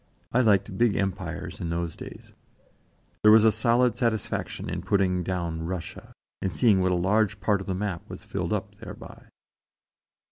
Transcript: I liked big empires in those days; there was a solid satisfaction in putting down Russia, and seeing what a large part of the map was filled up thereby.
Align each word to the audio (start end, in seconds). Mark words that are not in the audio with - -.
I 0.31 0.41
liked 0.41 0.79
big 0.79 0.95
empires 0.95 1.59
in 1.61 1.69
those 1.69 1.95
days; 1.95 2.33
there 3.21 3.31
was 3.31 3.43
a 3.43 3.51
solid 3.51 3.95
satisfaction 3.95 4.67
in 4.67 4.81
putting 4.81 5.21
down 5.21 5.67
Russia, 5.67 6.11
and 6.41 6.51
seeing 6.51 6.79
what 6.79 6.91
a 6.91 6.95
large 6.95 7.39
part 7.39 7.61
of 7.61 7.67
the 7.67 7.75
map 7.75 8.09
was 8.09 8.25
filled 8.25 8.51
up 8.51 8.73
thereby. 8.77 9.25